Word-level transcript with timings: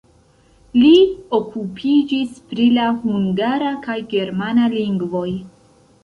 Li 0.83 0.93
okupiĝis 1.39 2.39
pri 2.53 2.65
la 2.77 2.85
hungara 3.01 3.73
kaj 3.83 3.97
germana 4.15 4.65
lingvoj. 4.75 5.27